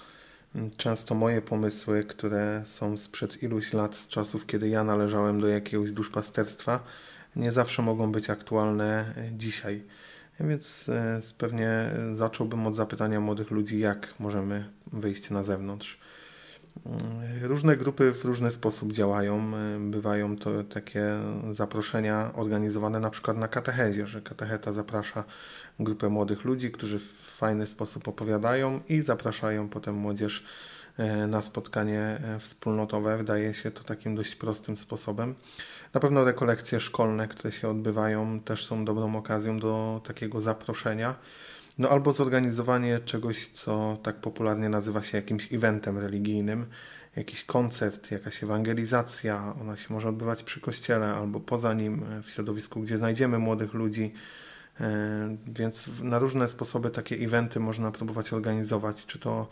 często 0.76 1.14
moje 1.14 1.42
pomysły, 1.42 2.04
które 2.04 2.62
są 2.66 2.96
sprzed 2.96 3.42
iluś 3.42 3.72
lat, 3.72 3.94
z 3.94 4.08
czasów, 4.08 4.46
kiedy 4.46 4.68
ja 4.68 4.84
należałem 4.84 5.40
do 5.40 5.48
jakiegoś 5.48 5.92
duszpasterstwa, 5.92 6.80
nie 7.36 7.52
zawsze 7.52 7.82
mogą 7.82 8.12
być 8.12 8.30
aktualne 8.30 9.14
dzisiaj. 9.36 9.84
Więc 10.40 10.88
e, 10.88 11.20
pewnie 11.38 11.90
zacząłbym 12.12 12.66
od 12.66 12.76
zapytania 12.76 13.20
młodych 13.20 13.50
ludzi, 13.50 13.78
jak 13.78 14.14
możemy 14.18 14.70
wyjść 14.92 15.30
na 15.30 15.44
zewnątrz. 15.44 15.98
Mm, 16.86 17.02
różne 17.42 17.76
grupy 17.76 18.12
w 18.12 18.24
różny 18.24 18.52
sposób 18.52 18.92
działają. 18.92 19.52
Bywają 19.90 20.36
to 20.36 20.64
takie 20.64 21.04
zaproszenia 21.50 22.30
organizowane 22.34 23.00
na 23.00 23.10
przykład 23.10 23.36
na 23.36 23.48
katechezie, 23.48 24.06
że 24.06 24.22
katecheta 24.22 24.72
zaprasza 24.72 25.24
grupę 25.80 26.08
młodych 26.08 26.44
ludzi, 26.44 26.70
którzy 26.70 26.98
w 26.98 27.12
fajny 27.12 27.66
sposób 27.66 28.08
opowiadają 28.08 28.80
i 28.88 29.00
zapraszają 29.00 29.68
potem 29.68 29.94
młodzież 29.94 30.44
e, 30.98 31.26
na 31.26 31.42
spotkanie 31.42 32.00
e, 32.00 32.38
wspólnotowe. 32.40 33.18
Wydaje 33.18 33.54
się 33.54 33.70
to 33.70 33.84
takim 33.84 34.14
dość 34.14 34.34
prostym 34.34 34.78
sposobem. 34.78 35.34
Na 35.94 36.00
pewno 36.00 36.24
rekolekcje 36.24 36.80
szkolne, 36.80 37.28
które 37.28 37.52
się 37.52 37.68
odbywają, 37.68 38.40
też 38.40 38.66
są 38.66 38.84
dobrą 38.84 39.16
okazją 39.16 39.58
do 39.58 40.00
takiego 40.04 40.40
zaproszenia. 40.40 41.14
No 41.78 41.88
albo 41.88 42.12
zorganizowanie 42.12 42.98
czegoś, 42.98 43.46
co 43.46 43.98
tak 44.02 44.16
popularnie 44.16 44.68
nazywa 44.68 45.02
się 45.02 45.16
jakimś 45.16 45.52
eventem 45.52 45.98
religijnym, 45.98 46.66
jakiś 47.16 47.44
koncert, 47.44 48.10
jakaś 48.10 48.42
ewangelizacja, 48.42 49.54
ona 49.60 49.76
się 49.76 49.94
może 49.94 50.08
odbywać 50.08 50.42
przy 50.42 50.60
kościele 50.60 51.14
albo 51.14 51.40
poza 51.40 51.74
nim, 51.74 52.04
w 52.22 52.30
środowisku, 52.30 52.80
gdzie 52.80 52.98
znajdziemy 52.98 53.38
młodych 53.38 53.74
ludzi. 53.74 54.12
E, 54.80 55.36
więc 55.46 55.90
na 56.02 56.18
różne 56.18 56.48
sposoby 56.48 56.90
takie 56.90 57.16
eventy 57.16 57.60
można 57.60 57.90
próbować 57.90 58.32
organizować, 58.32 59.06
czy 59.06 59.18
to 59.18 59.48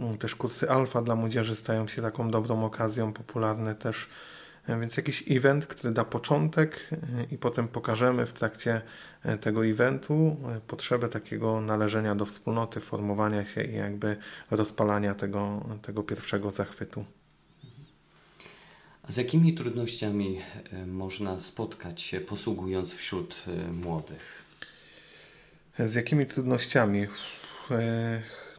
mm, 0.00 0.18
też 0.18 0.34
kursy 0.34 0.70
alfa 0.70 1.02
dla 1.02 1.16
młodzieży 1.16 1.56
stają 1.56 1.88
się 1.88 2.02
taką 2.02 2.30
dobrą 2.30 2.64
okazją, 2.64 3.12
popularne 3.12 3.74
też 3.74 4.08
E, 4.08 4.43
więc 4.68 4.96
jakiś 4.96 5.24
event, 5.30 5.66
który 5.66 5.92
da 5.92 6.04
początek 6.04 6.88
e, 6.92 6.96
i 7.30 7.38
potem 7.38 7.68
pokażemy 7.68 8.26
w 8.26 8.32
trakcie 8.32 8.82
e, 9.22 9.38
tego 9.38 9.66
eventu 9.66 10.36
potrzebę 10.66 11.08
takiego 11.08 11.60
należenia 11.60 12.14
do 12.14 12.26
wspólnoty, 12.26 12.80
formowania 12.80 13.46
się 13.46 13.64
i 13.64 13.74
jakby 13.74 14.16
rozpalania 14.50 15.14
tego, 15.14 15.66
tego 15.82 16.02
pierwszego 16.02 16.50
zachwytu. 16.50 17.04
A 19.02 19.12
z 19.12 19.16
jakimi 19.16 19.54
trudnościami 19.54 20.40
można 20.86 21.40
spotkać 21.40 22.02
się 22.02 22.20
posługując 22.20 22.92
wśród 22.92 23.44
młodych? 23.72 24.44
Z 25.78 25.94
jakimi 25.94 26.26
trudnościami? 26.26 27.06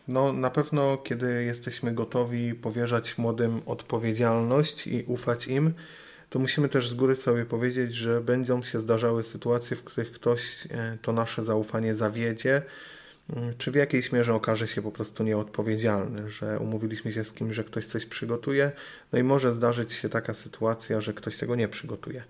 No, 0.07 0.33
na 0.33 0.50
pewno, 0.50 0.97
kiedy 0.97 1.43
jesteśmy 1.43 1.93
gotowi 1.93 2.53
powierzać 2.53 3.17
młodym 3.17 3.62
odpowiedzialność 3.65 4.88
i 4.88 5.03
ufać 5.03 5.47
im, 5.47 5.74
to 6.29 6.39
musimy 6.39 6.69
też 6.69 6.89
z 6.89 6.93
góry 6.93 7.15
sobie 7.15 7.45
powiedzieć, 7.45 7.95
że 7.95 8.21
będą 8.21 8.63
się 8.63 8.79
zdarzały 8.79 9.24
sytuacje, 9.24 9.77
w 9.77 9.83
których 9.83 10.12
ktoś 10.12 10.67
e, 10.71 10.97
to 11.01 11.13
nasze 11.13 11.43
zaufanie 11.43 11.95
zawiedzie, 11.95 12.62
mm, 13.35 13.53
czy 13.57 13.71
w 13.71 13.75
jakiejś 13.75 14.12
mierze 14.12 14.33
okaże 14.33 14.67
się 14.67 14.81
po 14.81 14.91
prostu 14.91 15.24
nieodpowiedzialny, 15.24 16.29
że 16.29 16.59
umówiliśmy 16.59 17.13
się 17.13 17.25
z 17.25 17.33
kimś, 17.33 17.55
że 17.55 17.63
ktoś 17.63 17.85
coś 17.85 18.05
przygotuje, 18.05 18.71
no 19.13 19.19
i 19.19 19.24
może 19.24 19.53
zdarzyć 19.53 19.93
się 19.93 20.09
taka 20.09 20.33
sytuacja, 20.33 21.01
że 21.01 21.13
ktoś 21.13 21.38
tego 21.38 21.55
nie 21.55 21.67
przygotuje. 21.67 22.24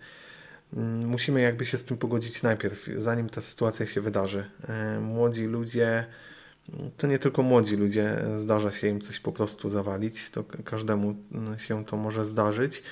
Mm, 0.74 1.08
musimy 1.08 1.42
jakby 1.42 1.66
się 1.66 1.78
z 1.78 1.84
tym 1.84 1.98
pogodzić 1.98 2.44
najpierw, 2.44 2.90
zanim 2.96 3.30
ta 3.30 3.42
sytuacja 3.42 3.86
się 3.86 4.02
wydarzy. 4.02 4.46
E, 4.68 5.00
młodzi 5.00 5.46
ludzie 5.46 6.06
to 6.98 7.08
nie 7.08 7.20
tylko 7.20 7.44
młodzi 7.44 7.78
ludzie, 7.78 8.18
zdarza 8.38 8.72
się 8.72 8.88
im 8.88 9.02
coś 9.02 9.20
po 9.20 9.32
prostu 9.32 9.70
zawalić, 9.70 10.30
to 10.30 10.44
każdemu 10.64 11.16
się 11.58 11.86
to 11.86 11.98
może 11.98 12.26
zdarzyć, 12.26 12.84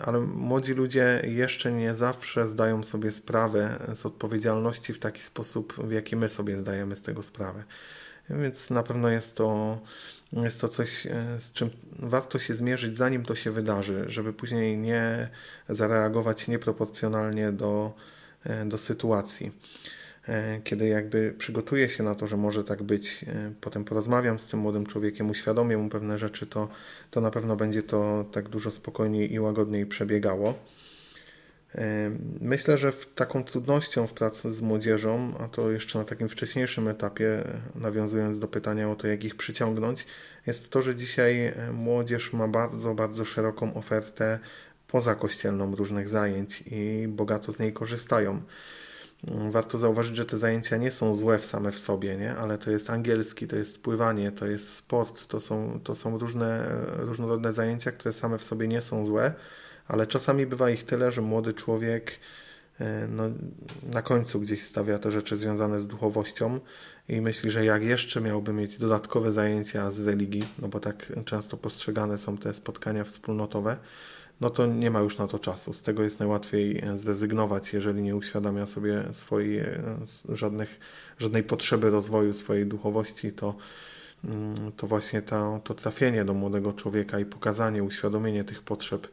ale 0.00 0.20
młodzi 0.20 0.74
ludzie 0.74 1.22
jeszcze 1.24 1.72
nie 1.72 1.94
zawsze 1.94 2.48
zdają 2.48 2.84
sobie 2.84 3.12
sprawę 3.12 3.78
z 3.94 4.06
odpowiedzialności 4.06 4.92
w 4.92 4.98
taki 4.98 5.22
sposób, 5.22 5.74
w 5.74 5.92
jaki 5.92 6.16
my 6.16 6.28
sobie 6.28 6.56
zdajemy 6.56 6.96
z 6.96 7.02
tego 7.02 7.22
sprawę. 7.22 7.64
Więc 8.30 8.70
na 8.70 8.82
pewno 8.82 9.08
jest 9.08 9.36
to, 9.36 9.78
jest 10.32 10.60
to 10.60 10.68
coś, 10.68 11.06
e, 11.06 11.10
z 11.40 11.52
czym 11.52 11.70
warto 11.92 12.38
się 12.38 12.54
zmierzyć, 12.54 12.96
zanim 12.96 13.24
to 13.24 13.34
się 13.34 13.50
wydarzy, 13.50 14.04
żeby 14.06 14.32
później 14.32 14.78
nie 14.78 15.28
zareagować 15.68 16.48
nieproporcjonalnie 16.48 17.52
do, 17.52 17.92
e, 18.44 18.64
do 18.64 18.78
sytuacji. 18.78 19.52
E, 20.28 20.60
kiedy 20.64 20.88
jakby 20.88 21.34
przygotuję 21.38 21.88
się 21.88 22.02
na 22.02 22.14
to, 22.14 22.26
że 22.26 22.36
może 22.36 22.64
tak 22.64 22.82
być, 22.82 23.24
e, 23.28 23.52
potem 23.60 23.84
porozmawiam 23.84 24.38
z 24.38 24.46
tym 24.46 24.60
młodym 24.60 24.86
człowiekiem, 24.86 25.30
uświadomię 25.30 25.76
mu 25.76 25.88
pewne 25.88 26.18
rzeczy, 26.18 26.46
to, 26.46 26.68
to 27.10 27.20
na 27.20 27.30
pewno 27.30 27.56
będzie 27.56 27.82
to 27.82 28.24
tak 28.32 28.48
dużo 28.48 28.70
spokojniej 28.70 29.32
i 29.32 29.40
łagodniej 29.40 29.86
przebiegało. 29.86 30.54
E, 31.74 32.10
myślę, 32.40 32.78
że 32.78 32.92
taką 32.92 33.44
trudnością 33.44 34.06
w 34.06 34.12
pracy 34.12 34.52
z 34.52 34.60
młodzieżą, 34.60 35.34
a 35.38 35.48
to 35.48 35.70
jeszcze 35.70 35.98
na 35.98 36.04
takim 36.04 36.28
wcześniejszym 36.28 36.88
etapie, 36.88 37.44
nawiązując 37.74 38.38
do 38.38 38.48
pytania 38.48 38.90
o 38.90 38.96
to, 38.96 39.06
jak 39.06 39.24
ich 39.24 39.36
przyciągnąć, 39.36 40.06
jest 40.46 40.70
to, 40.70 40.82
że 40.82 40.96
dzisiaj 40.96 41.52
młodzież 41.72 42.32
ma 42.32 42.48
bardzo, 42.48 42.94
bardzo 42.94 43.24
szeroką 43.24 43.74
ofertę 43.74 44.38
pozakościelną 44.88 45.74
różnych 45.74 46.08
zajęć 46.08 46.64
i 46.66 47.08
bogato 47.08 47.52
z 47.52 47.58
niej 47.58 47.72
korzystają. 47.72 48.42
Warto 49.50 49.78
zauważyć, 49.78 50.16
że 50.16 50.24
te 50.24 50.38
zajęcia 50.38 50.76
nie 50.76 50.92
są 50.92 51.14
złe 51.14 51.38
w 51.38 51.46
same 51.46 51.72
w 51.72 51.78
sobie, 51.78 52.16
nie? 52.16 52.34
ale 52.34 52.58
to 52.58 52.70
jest 52.70 52.90
angielski, 52.90 53.46
to 53.46 53.56
jest 53.56 53.78
pływanie, 53.78 54.32
to 54.32 54.46
jest 54.46 54.74
sport, 54.74 55.26
to 55.26 55.40
są, 55.40 55.80
to 55.84 55.94
są 55.94 56.18
różne, 56.18 56.68
różnorodne 56.96 57.52
zajęcia, 57.52 57.92
które 57.92 58.12
same 58.12 58.38
w 58.38 58.44
sobie 58.44 58.68
nie 58.68 58.82
są 58.82 59.04
złe, 59.04 59.32
ale 59.88 60.06
czasami 60.06 60.46
bywa 60.46 60.70
ich 60.70 60.84
tyle, 60.84 61.12
że 61.12 61.22
młody 61.22 61.54
człowiek 61.54 62.18
e, 62.80 63.06
no, 63.08 63.24
na 63.92 64.02
końcu 64.02 64.40
gdzieś 64.40 64.62
stawia 64.62 64.98
te 64.98 65.10
rzeczy 65.10 65.36
związane 65.36 65.82
z 65.82 65.86
duchowością 65.86 66.60
i 67.08 67.20
myśli, 67.20 67.50
że 67.50 67.64
jak 67.64 67.82
jeszcze 67.82 68.20
miałby 68.20 68.52
mieć 68.52 68.78
dodatkowe 68.78 69.32
zajęcia 69.32 69.90
z 69.90 69.98
religii, 69.98 70.48
no 70.58 70.68
bo 70.68 70.80
tak 70.80 71.12
często 71.24 71.56
postrzegane 71.56 72.18
są 72.18 72.38
te 72.38 72.54
spotkania 72.54 73.04
wspólnotowe, 73.04 73.76
no 74.40 74.50
to 74.50 74.66
nie 74.66 74.90
ma 74.90 75.00
już 75.00 75.18
na 75.18 75.26
to 75.26 75.38
czasu. 75.38 75.74
Z 75.74 75.82
tego 75.82 76.02
jest 76.02 76.18
najłatwiej 76.18 76.78
e, 76.78 76.98
zrezygnować, 76.98 77.72
jeżeli 77.72 78.02
nie 78.02 78.16
uświadamia 78.16 78.66
sobie 78.66 79.04
swojej, 79.12 79.58
e, 79.58 79.76
żadnych, 80.28 80.80
żadnej 81.18 81.42
potrzeby 81.42 81.90
rozwoju 81.90 82.34
swojej 82.34 82.66
duchowości, 82.66 83.32
to, 83.32 83.54
mm, 84.24 84.72
to 84.72 84.86
właśnie 84.86 85.22
to, 85.22 85.60
to 85.64 85.74
trafienie 85.74 86.24
do 86.24 86.34
młodego 86.34 86.72
człowieka 86.72 87.18
i 87.18 87.24
pokazanie, 87.24 87.82
uświadomienie 87.82 88.44
tych 88.44 88.62
potrzeb 88.62 89.08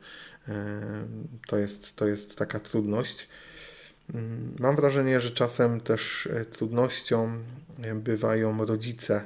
to 1.47 1.57
jest, 1.57 1.95
to 1.95 2.07
jest 2.07 2.35
taka 2.35 2.59
trudność. 2.59 3.27
Mm, 4.13 4.55
mam 4.59 4.75
wrażenie, 4.75 5.21
że 5.21 5.31
czasem 5.31 5.81
też 5.81 6.29
trudnością 6.51 7.31
bywają 7.95 8.65
rodzice. 8.65 9.25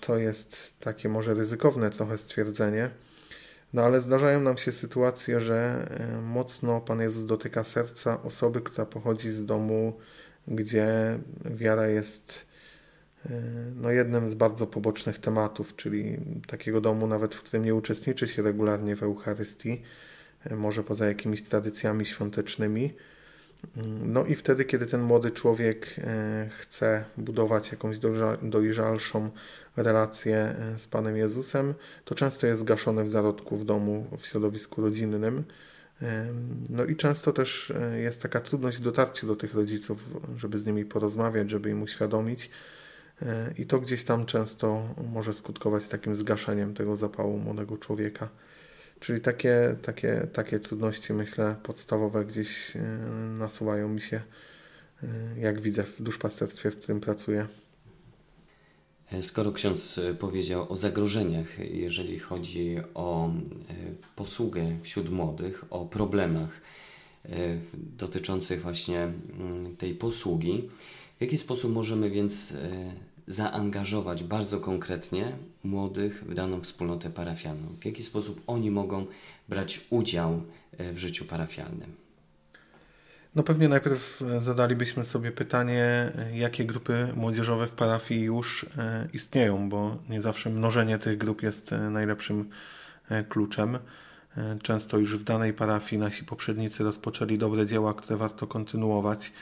To 0.00 0.16
jest 0.16 0.72
takie 0.80 1.08
może 1.08 1.34
ryzykowne 1.34 1.90
trochę 1.90 2.18
stwierdzenie, 2.18 2.90
no 3.72 3.82
ale 3.82 4.00
zdarzają 4.00 4.40
nam 4.40 4.58
się 4.58 4.72
sytuacje, 4.72 5.40
że 5.40 5.88
e, 5.90 6.20
mocno 6.20 6.80
Pan 6.80 7.00
Jezus 7.00 7.26
dotyka 7.26 7.64
serca 7.64 8.22
osoby, 8.22 8.60
która 8.60 8.86
pochodzi 8.86 9.30
z 9.30 9.44
domu, 9.44 9.98
gdzie 10.48 11.18
wiara 11.44 11.86
jest 11.86 12.46
e, 13.26 13.30
no, 13.76 13.90
jednym 13.90 14.28
z 14.28 14.34
bardzo 14.34 14.66
pobocznych 14.66 15.18
tematów, 15.18 15.76
czyli 15.76 16.18
takiego 16.46 16.80
domu, 16.80 17.06
nawet 17.06 17.34
w 17.34 17.42
którym 17.42 17.64
nie 17.64 17.74
uczestniczy 17.74 18.28
się 18.28 18.42
regularnie 18.42 18.96
w 18.96 19.02
Eucharystii, 19.02 19.82
e, 20.44 20.56
może 20.56 20.84
poza 20.84 21.06
jakimiś 21.06 21.42
tradycjami 21.42 22.06
świątecznymi. 22.06 22.94
No 24.04 24.24
i 24.24 24.34
wtedy, 24.34 24.64
kiedy 24.64 24.86
ten 24.86 25.02
młody 25.02 25.30
człowiek 25.30 25.96
chce 26.58 27.04
budować 27.16 27.72
jakąś 27.72 27.98
dojrzalszą 28.42 29.30
relacje 29.76 30.36
e, 30.36 30.78
z 30.78 30.88
Panem 30.88 31.16
Jezusem, 31.16 31.74
to 32.04 32.14
często 32.14 32.46
jest 32.46 32.60
zgaszone 32.60 33.04
w 33.04 33.10
zarodku 33.10 33.56
w 33.56 33.64
domu, 33.64 34.06
w 34.18 34.26
środowisku 34.26 34.82
rodzinnym. 34.82 35.44
No 36.70 36.84
i 36.84 36.96
często 36.96 37.32
też 37.32 37.70
e, 37.70 38.00
jest 38.00 38.22
taka 38.22 38.40
trudność 38.40 38.78
w 38.78 38.82
dotarciu 38.82 39.26
do 39.26 39.36
tych 39.36 39.54
rodziców, 39.54 39.98
żeby 40.36 40.58
z 40.58 40.66
nimi 40.66 40.84
porozmawiać, 40.84 41.50
żeby 41.50 41.70
im 41.70 41.82
uświadomić. 41.82 42.50
E, 43.22 43.52
I 43.58 43.66
to 43.66 43.80
gdzieś 43.80 44.04
tam 44.04 44.26
często 44.26 44.94
może 45.12 45.34
skutkować 45.34 45.88
takim 45.88 46.16
zgaszeniem 46.16 46.74
tego 46.74 46.96
zapału 46.96 47.38
młodego 47.38 47.78
człowieka. 47.78 48.28
Czyli 49.00 49.20
takie, 49.20 49.76
takie, 49.82 50.26
takie 50.32 50.60
trudności, 50.60 51.12
myślę, 51.12 51.56
podstawowe 51.62 52.24
gdzieś 52.24 52.72
nasuwają 53.38 53.88
mi 53.88 54.00
się, 54.00 54.20
jak 55.38 55.60
widzę 55.60 55.82
w 55.82 56.02
duszpasterstwie, 56.02 56.70
w 56.70 56.76
którym 56.76 57.00
pracuję. 57.00 57.46
E, 59.12 59.22
skoro 59.22 59.52
ksiądz 59.52 59.98
e, 59.98 60.14
powiedział 60.14 60.72
o 60.72 60.76
zagrożeniach, 60.76 61.58
jeżeli 61.58 62.18
chodzi 62.18 62.76
o 62.94 63.28
e, 63.28 63.32
posługę 64.16 64.76
wśród 64.82 65.10
młodych, 65.10 65.64
o 65.70 65.86
problemach 65.86 66.50
dotyczących 67.74 68.62
właśnie 68.62 69.02
mm, 69.02 69.76
tej 69.76 69.94
posługi, 69.94 70.68
w 71.18 71.20
jaki 71.20 71.38
sposób 71.38 71.72
możemy 71.72 72.10
więc 72.10 72.54
zaangażować 73.26 74.24
bardzo 74.24 74.60
konkretnie 74.60 75.32
młodych 75.64 76.24
w 76.24 76.34
daną 76.34 76.60
wspólnotę 76.60 77.10
parafialną? 77.10 77.68
W 77.80 77.84
jaki 77.84 78.04
sposób 78.04 78.42
oni 78.46 78.70
mogą 78.70 79.06
brać 79.48 79.80
udział 79.90 80.42
w 80.78 80.98
życiu 80.98 81.24
parafialnym? 81.24 82.06
No 83.36 83.42
pewnie 83.42 83.68
najpierw 83.68 84.22
e, 84.22 84.40
zadalibyśmy 84.40 85.04
sobie 85.04 85.32
pytanie, 85.32 85.82
e, 85.82 86.12
jakie 86.34 86.64
grupy 86.64 87.08
młodzieżowe 87.16 87.66
w 87.66 87.72
parafii 87.72 88.22
już 88.22 88.66
e, 88.78 89.08
istnieją, 89.12 89.68
bo 89.68 89.96
nie 90.08 90.20
zawsze 90.20 90.50
mnożenie 90.50 90.98
tych 90.98 91.18
grup 91.18 91.42
jest 91.42 91.70
najlepszym 91.90 92.50
kluczem. 93.28 93.78
Często 94.62 94.98
już 94.98 95.18
w 95.18 95.24
danej 95.24 95.52
parafii 95.52 96.00
nasi 96.00 96.24
poprzednicy 96.24 96.84
rozpoczęli 96.84 97.38
dobre 97.38 97.66
dzieła, 97.66 97.94
które 97.94 98.16
warto 98.16 98.46
kontynuować. 98.46 99.32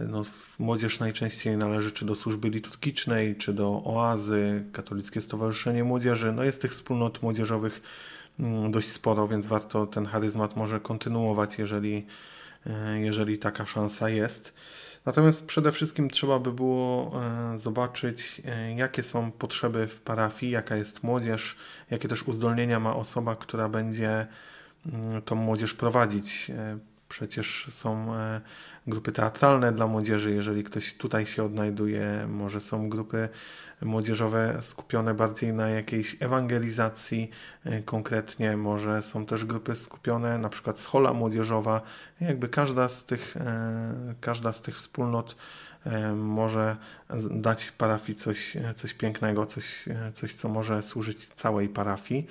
No, 0.00 0.24
młodzież 0.58 1.00
najczęściej 1.00 1.56
należy 1.56 1.92
czy 1.92 2.04
do 2.04 2.14
służby 2.14 2.50
liturgicznej, 2.50 3.36
czy 3.36 3.52
do 3.52 3.82
oazy, 3.84 4.64
Katolickie 4.72 5.22
Stowarzyszenie 5.22 5.84
Młodzieży. 5.84 6.32
No 6.32 6.44
jest 6.44 6.62
tych 6.62 6.72
wspólnot 6.72 7.22
młodzieżowych 7.22 7.82
mm, 8.40 8.70
dość 8.70 8.88
sporo, 8.88 9.28
więc 9.28 9.46
warto 9.46 9.86
ten 9.86 10.06
charyzmat 10.06 10.56
może 10.56 10.80
kontynuować, 10.80 11.58
jeżeli 11.58 12.06
E, 12.66 13.00
jeżeli 13.00 13.38
taka 13.38 13.66
szansa 13.66 14.08
jest. 14.08 14.54
Natomiast 15.04 15.46
przede 15.46 15.72
wszystkim 15.72 16.10
trzeba 16.10 16.38
by 16.38 16.52
było 16.52 17.12
e, 17.22 17.58
zobaczyć, 17.58 18.42
e, 18.44 18.74
jakie 18.74 19.02
są 19.02 19.32
potrzeby 19.32 19.86
w 19.86 20.00
parafii, 20.00 20.52
jaka 20.52 20.76
jest 20.76 21.02
młodzież, 21.02 21.56
jakie 21.90 22.08
też 22.08 22.22
uzdolnienia 22.22 22.80
ma 22.80 22.96
osoba, 22.96 23.36
która 23.36 23.68
będzie 23.68 24.26
mm, 24.86 25.22
tą 25.22 25.34
młodzież 25.34 25.74
prowadzić. 25.74 26.50
Przecież 27.08 27.66
są 27.70 28.06
grupy 28.86 29.12
teatralne 29.12 29.72
dla 29.72 29.86
młodzieży, 29.86 30.30
jeżeli 30.30 30.64
ktoś 30.64 30.94
tutaj 30.94 31.26
się 31.26 31.44
odnajduje, 31.44 32.26
może 32.28 32.60
są 32.60 32.88
grupy 32.88 33.28
młodzieżowe 33.82 34.58
skupione 34.60 35.14
bardziej 35.14 35.52
na 35.52 35.68
jakiejś 35.68 36.16
ewangelizacji 36.20 37.30
e, 37.64 37.82
konkretnie, 37.82 38.56
może 38.56 39.02
są 39.02 39.26
też 39.26 39.44
grupy 39.44 39.76
skupione, 39.76 40.38
na 40.38 40.48
przykład 40.48 40.80
schola 40.80 41.12
młodzieżowa, 41.12 41.80
jakby 42.20 42.48
każda 42.48 42.88
z 42.88 43.06
tych, 43.06 43.36
e, 43.36 44.14
każda 44.20 44.52
z 44.52 44.62
tych 44.62 44.76
wspólnot 44.76 45.36
e, 45.84 46.12
może 46.12 46.76
dać 47.30 47.72
parafii 47.72 48.18
coś, 48.18 48.56
coś 48.74 48.94
pięknego, 48.94 49.46
coś, 49.46 49.84
coś, 50.12 50.34
co 50.34 50.48
może 50.48 50.82
służyć 50.82 51.28
całej 51.28 51.68
parafii. 51.68 52.26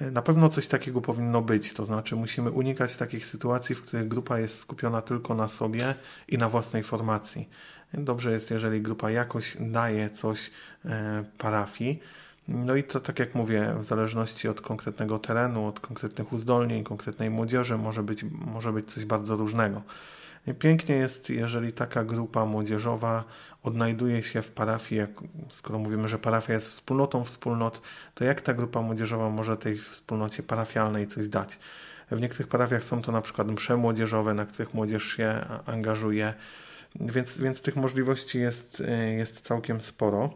Na 0.00 0.22
pewno 0.22 0.48
coś 0.48 0.68
takiego 0.68 1.00
powinno 1.00 1.42
być, 1.42 1.72
to 1.72 1.84
znaczy 1.84 2.16
musimy 2.16 2.50
unikać 2.50 2.96
takich 2.96 3.26
sytuacji, 3.26 3.74
w 3.74 3.82
których 3.82 4.08
grupa 4.08 4.38
jest 4.38 4.58
skupiona 4.58 5.02
tylko 5.02 5.34
na 5.34 5.48
sobie 5.48 5.94
i 6.28 6.38
na 6.38 6.48
własnej 6.48 6.82
formacji. 6.84 7.48
Dobrze 7.94 8.32
jest, 8.32 8.50
jeżeli 8.50 8.82
grupa 8.82 9.10
jakoś 9.10 9.56
daje 9.60 10.10
coś 10.10 10.50
e, 10.84 11.24
parafii. 11.38 12.00
No 12.48 12.76
i 12.76 12.84
to 12.84 13.00
tak 13.00 13.18
jak 13.18 13.34
mówię, 13.34 13.74
w 13.78 13.84
zależności 13.84 14.48
od 14.48 14.60
konkretnego 14.60 15.18
terenu, 15.18 15.66
od 15.66 15.80
konkretnych 15.80 16.32
uzdolnień, 16.32 16.84
konkretnej 16.84 17.30
młodzieży 17.30 17.78
może 17.78 18.02
być, 18.02 18.24
może 18.30 18.72
być 18.72 18.92
coś 18.92 19.04
bardzo 19.04 19.36
różnego. 19.36 19.82
Pięknie 20.58 20.94
jest, 20.94 21.30
jeżeli 21.30 21.72
taka 21.72 22.04
grupa 22.04 22.44
młodzieżowa 22.46 23.24
odnajduje 23.62 24.22
się 24.22 24.42
w 24.42 24.50
parafii, 24.50 25.02
skoro 25.48 25.78
mówimy, 25.78 26.08
że 26.08 26.18
parafia 26.18 26.52
jest 26.52 26.68
wspólnotą 26.68 27.24
wspólnot, 27.24 27.82
to 28.14 28.24
jak 28.24 28.40
ta 28.40 28.54
grupa 28.54 28.82
młodzieżowa 28.82 29.30
może 29.30 29.56
tej 29.56 29.78
wspólnocie 29.78 30.42
parafialnej 30.42 31.06
coś 31.06 31.28
dać? 31.28 31.58
W 32.10 32.20
niektórych 32.20 32.48
parafiach 32.48 32.84
są 32.84 33.02
to 33.02 33.12
na 33.12 33.20
przykład 33.20 33.48
msze 33.48 33.76
młodzieżowe, 33.76 34.34
na 34.34 34.46
których 34.46 34.74
młodzież 34.74 35.04
się 35.04 35.40
angażuje, 35.66 36.34
więc, 37.00 37.38
więc 37.38 37.62
tych 37.62 37.76
możliwości 37.76 38.38
jest, 38.38 38.82
jest 39.16 39.40
całkiem 39.40 39.80
sporo. 39.80 40.30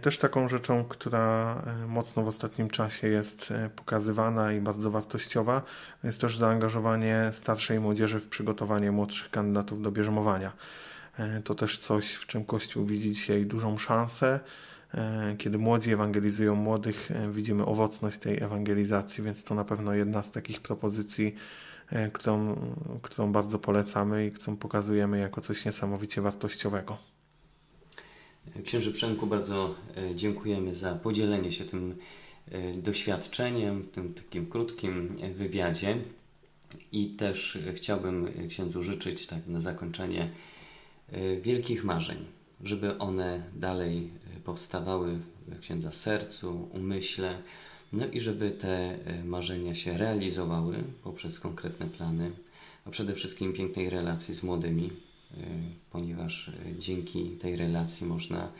Też 0.00 0.18
taką 0.18 0.48
rzeczą, 0.48 0.84
która 0.84 1.62
e, 1.66 1.86
mocno 1.86 2.22
w 2.22 2.28
ostatnim 2.28 2.70
czasie 2.70 3.08
jest 3.08 3.50
e, 3.50 3.70
pokazywana 3.70 4.52
i 4.52 4.60
bardzo 4.60 4.90
wartościowa, 4.90 5.62
jest 6.04 6.20
też 6.20 6.36
zaangażowanie 6.36 7.30
starszej 7.32 7.80
młodzieży 7.80 8.20
w 8.20 8.28
przygotowanie 8.28 8.92
młodszych 8.92 9.30
kandydatów 9.30 9.82
do 9.82 9.92
bierzmowania. 9.92 10.52
E, 11.18 11.42
to 11.42 11.54
też 11.54 11.78
coś, 11.78 12.12
w 12.12 12.26
czym 12.26 12.44
Kościół 12.44 12.86
widzi 12.86 13.12
dzisiaj 13.12 13.46
dużą 13.46 13.78
szansę. 13.78 14.40
Kiedy 15.38 15.58
młodzi 15.58 15.92
ewangelizują 15.92 16.54
młodych, 16.54 17.10
widzimy 17.30 17.64
owocność 17.64 18.18
tej 18.18 18.42
ewangelizacji, 18.42 19.24
więc 19.24 19.44
to 19.44 19.54
na 19.54 19.64
pewno 19.64 19.94
jedna 19.94 20.22
z 20.22 20.32
takich 20.32 20.60
propozycji, 20.60 21.34
którą, 22.12 22.56
którą 23.02 23.32
bardzo 23.32 23.58
polecamy 23.58 24.26
i 24.26 24.32
którą 24.32 24.56
pokazujemy 24.56 25.18
jako 25.18 25.40
coś 25.40 25.64
niesamowicie 25.64 26.22
wartościowego. 26.22 27.17
Księży 28.64 28.92
Przemku, 28.92 29.26
bardzo 29.26 29.74
e, 29.96 30.14
dziękujemy 30.14 30.74
za 30.74 30.94
podzielenie 30.94 31.52
się 31.52 31.64
tym 31.64 31.96
e, 32.50 32.74
doświadczeniem 32.74 33.84
tym 33.84 34.14
takim 34.14 34.46
krótkim 34.46 35.16
wywiadzie. 35.34 35.96
I 36.92 37.06
też 37.06 37.58
chciałbym 37.74 38.28
księdzu 38.48 38.82
życzyć 38.82 39.26
tak 39.26 39.46
na 39.46 39.60
zakończenie 39.60 40.30
e, 41.12 41.36
wielkich 41.36 41.84
marzeń, 41.84 42.18
żeby 42.64 42.98
one 42.98 43.42
dalej 43.54 44.10
powstawały 44.44 45.18
w 45.48 45.60
księdza 45.60 45.92
sercu, 45.92 46.68
umyśle, 46.72 47.38
no 47.92 48.06
i 48.06 48.20
żeby 48.20 48.50
te 48.50 48.98
marzenia 49.24 49.74
się 49.74 49.98
realizowały 49.98 50.76
poprzez 51.02 51.40
konkretne 51.40 51.86
plany, 51.86 52.30
a 52.84 52.90
przede 52.90 53.14
wszystkim 53.14 53.52
pięknej 53.52 53.90
relacji 53.90 54.34
z 54.34 54.42
młodymi, 54.42 54.90
ponieważ 55.90 56.48
y, 56.48 56.52
dzięki 56.78 57.30
tej 57.30 57.56
relacji 57.56 58.06
można 58.06 58.52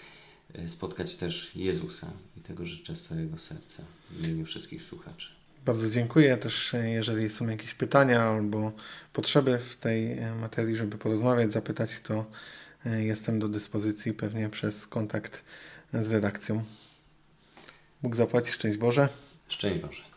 y, 0.58 0.68
spotkać 0.68 1.16
też 1.16 1.50
Jezusa 1.54 2.12
i 2.36 2.40
tego 2.40 2.66
życzę 2.66 2.96
z 2.96 3.02
całego 3.02 3.38
serca 3.38 3.82
w 4.10 4.24
imieniu 4.24 4.44
wszystkich 4.44 4.84
słuchaczy. 4.84 5.28
Bardzo 5.64 5.90
dziękuję 5.90 6.36
też, 6.36 6.74
jeżeli 6.84 7.30
są 7.30 7.48
jakieś 7.48 7.74
pytania 7.74 8.22
albo 8.22 8.72
potrzeby 9.12 9.58
w 9.58 9.76
tej 9.76 10.16
materii, 10.40 10.76
żeby 10.76 10.98
porozmawiać, 10.98 11.52
zapytać, 11.52 12.00
to 12.00 12.24
jestem 12.84 13.38
do 13.38 13.48
dyspozycji 13.48 14.12
pewnie 14.12 14.48
przez 14.48 14.86
kontakt 14.86 15.44
z 15.92 16.08
redakcją. 16.08 16.64
Bóg 18.02 18.16
zapłaci. 18.16 18.52
Szczęść 18.52 18.78
Boże. 18.78 19.08
Szczęść 19.48 19.82
Boże. 19.82 20.07